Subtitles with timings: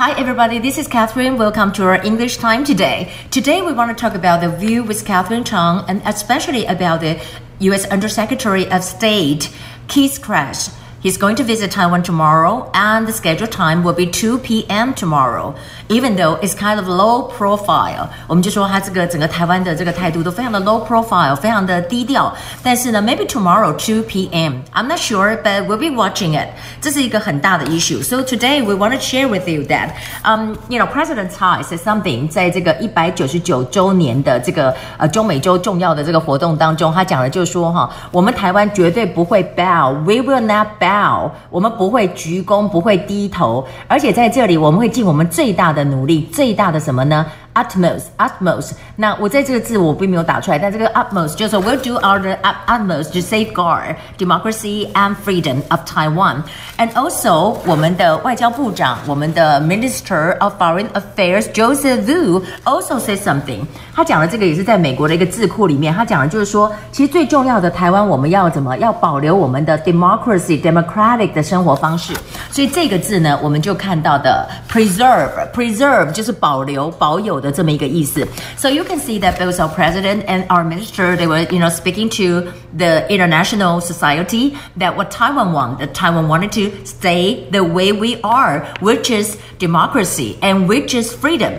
[0.00, 0.58] Hi, everybody.
[0.58, 1.36] This is Catherine.
[1.36, 3.12] Welcome to our English time today.
[3.30, 7.20] Today, we want to talk about the view with Catherine Chang and especially about the
[7.58, 7.84] U.S.
[7.84, 9.54] Undersecretary of State,
[9.88, 10.74] Keith Krach.
[11.03, 14.91] He's going to visit Taiwan tomorrow, and the scheduled time will be 2 p.m.
[14.95, 15.53] tomorrow.
[15.87, 22.33] Even though it's kind of low profile，我们就说他这个整个台湾的这个态度都非常的 low profile，非常的低调。
[22.63, 24.63] 但是呢，maybe tomorrow 2 p.m.
[24.73, 26.47] I'm not sure, but we'll be watching it.
[26.81, 28.01] 这是一个很大的 issue.
[28.01, 29.91] So today we want to share with you that,
[30.23, 40.88] um, you know, President Tsai said something 在这个一百九十九周年的这个呃中美洲重要的这个活动当中，他讲的就是说哈，我们台湾绝对不会 bow，we will not bow。
[40.90, 47.24] bow，我们不会鞠躬，不会低头，而且在这里我们会尽我们最大的努力，最大的什么呢？
[47.59, 48.71] ？utmost utmost。
[48.97, 56.43] 那我在这个字我并没有打出来，但这个 utmost 就是 we'll do our utmost to safeguard democracy and freedom of Taiwan.
[56.77, 63.65] And also 我们的外交部长，我们的 Minister of Foreign Affairs Joseph Wu also said something。
[63.95, 72.13] 他讲的这个也是在美国的一个字库里面，他讲的就是说，其实最重要的台湾我们要怎么要保留我们的 democracy democratic 的生活方式。
[72.51, 77.39] 所以这个字呢，我们就看到的 preserve preserve 就是保留保有。
[77.45, 78.27] 的 这么一个意思。
[78.57, 82.09] So you can see that both our president and our minister they were you know speaking
[82.09, 87.91] to the international society that what Taiwan want that Taiwan wanted to stay the way
[87.91, 91.53] we are, which is democracy and which is freedom.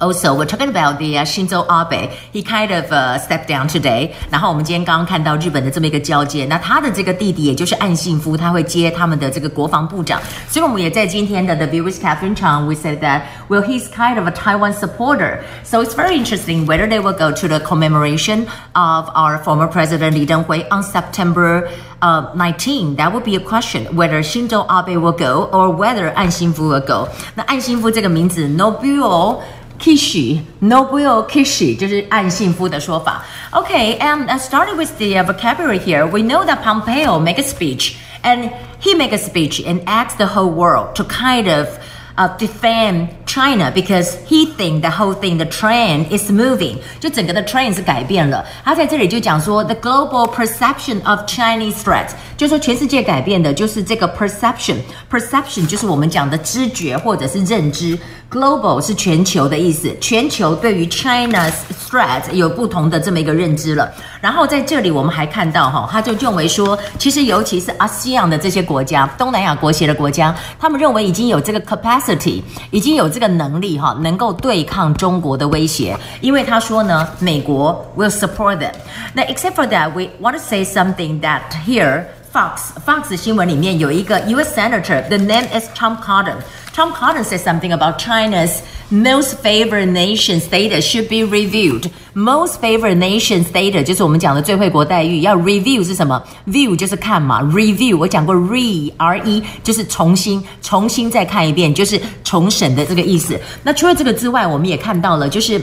[0.00, 2.08] Also, we're talking about the、uh, Shinzo Abe.
[2.32, 4.12] He kind of、uh, stepped down today.
[4.30, 10.18] 然后我们今天刚刚看到日本的这么一个交接，那他的这个弟弟也就是岸信夫，他会接他们的这个国防部长。
[10.48, 15.40] 所以我们也在今天的 The View with Catherine Chang, we said that well he's kind of a Taiwan supporter.
[15.64, 20.16] So it's very interesting whether they will go to the commemoration of our former president
[20.16, 21.68] Li Denghui on September.
[22.00, 26.70] Uh, 19, that would be a question whether Shinzo Abe will go or whether 岸信夫
[26.70, 27.06] will go.
[27.34, 29.40] 那岸信夫这个名字 Nobuo
[29.78, 33.24] Kishi, Nobuo Kishi 就是岸信夫的说法。
[33.52, 36.06] Okay, and I started with the vocabulary here.
[36.06, 40.26] We know that Pompeo make a speech, and he make a speech and asked the
[40.26, 41.66] whole world to kind of
[42.16, 48.45] uh, defend China because he think the whole thing the trend is moving，就整个的 trend 是改变了。
[48.63, 52.07] 他在这里就讲说 the global perception of Chinese threat，
[52.37, 57.99] 就说全世界改变的就是这个 perception，perception 就是我们讲的知觉或者是认知。
[58.27, 61.53] Global 是全球的意思，全球对于 China's
[61.87, 63.89] threat 有不同的这么一个认知了。
[64.19, 72.41] 然后在这里我们还看到哈，他就认为说，其实尤其是 ASEAN 的这些国家，东南亚国协的国家，他们认为已经有这个 capacity，
[72.71, 75.96] 已经有这个能力哈，能够对抗中国的威胁。
[76.20, 78.72] 因为他说呢，美国 will support them。
[79.14, 84.56] 那 except for that，we want to say something that here。Fox Fox 新闻里面有一个 U.S.
[84.56, 88.60] Senator，the name is Tom Cotton。Tom Cotton said something about China's
[88.91, 91.89] most favored nation status should be reviewed.
[92.13, 103.39] Most favored nation status 就是我们讲的最惠国待遇，要 review 是什么？view 就是看嘛，review 我讲过 re r e 就是重新重新再看一遍，就是重审的这个意思。
[103.63, 105.61] 那除了这个之外，我们也看到了，就是。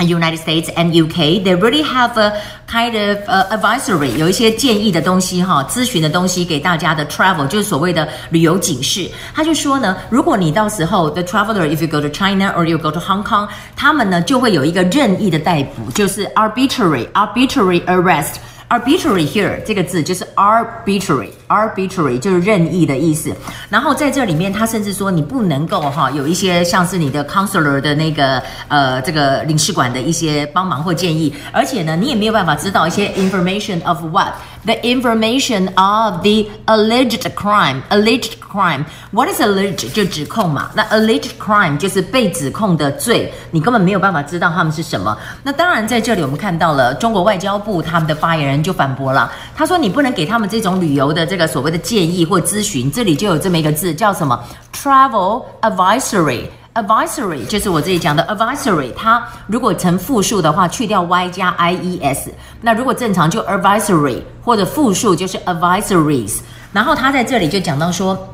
[0.00, 2.38] United States and UK, they really have a
[2.68, 9.10] kind of uh, advisory，有一些建议的东西哈，咨询的东西给大家的 travel，就是所谓的旅游警示。
[9.34, 17.82] 他就说呢，如果你到时候 the traveler if you go to China or you go to Hong Kong，他们呢就会有一个任意的逮捕，就是 arbitrary arbitrary
[17.86, 18.34] arrest。
[18.71, 23.35] Arbitrary here 这个字就是 arbitrary arbitrary 就是任意的意思。
[23.69, 34.31] 然后在这里面，他甚至说你不能够哈有一些像是你的 counselor 的那个呃这个领事馆的一些帮忙或建议，而且呢，你也没有办法知道一些 information of what
[34.65, 45.17] the information of the alleged crime alleged crime what is alleged 就指控嘛，那 alleged crime 就是被指控的罪，你根本没有办法知道他们是什么。
[45.43, 48.61] 那当然在这里我们看到了中国外交部他们的发言人。
[48.61, 54.39] 就反驳了，他说你不能给他们这种旅游的这个所谓的建议或咨询，这里就有这么一个字叫什么
[54.71, 56.43] ？Travel advisory
[56.73, 66.39] advisory 就是我自己讲的 advisory，它如果成复数的话，去掉 y 加 i e s，那如果正常就 advisory，或者复数就是 advisories，
[66.71, 68.30] 然后他在这里就讲到说。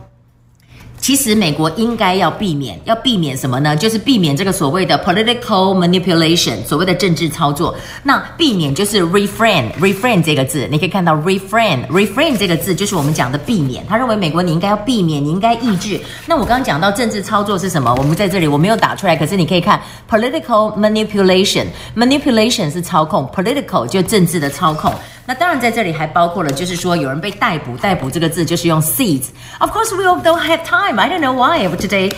[1.08, 3.74] 其实美国应该要避免，要避免什么呢？
[3.78, 7.74] 就是避免这个所谓的 political manipulation，所谓的政治操作。
[8.04, 13.88] 那避免就是 refrain，refrain 这个字，你可以看到 refrain，refrain 这个字就是我们讲的避免。
[13.88, 15.98] 他认为美国你应该要避免，你应该抑制。
[16.26, 17.96] 那我刚刚讲到政治操作是什么？
[17.98, 24.94] 我们在这里我没有打出来，可是你可以看 political manipulation，manipulation 是操控，political 就政治的操控。
[25.27, 27.77] 那当然，在这里还包括了，就是说有人被逮捕。
[27.77, 31.01] 逮捕这个字就是用 seize。Of course, we all don't have time.
[31.01, 32.13] I don't know why today.